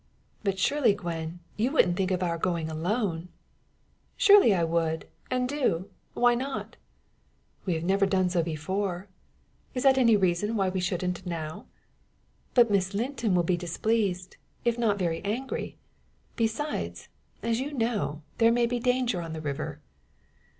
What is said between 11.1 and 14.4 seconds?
now?" "But Miss Linton will be displeased,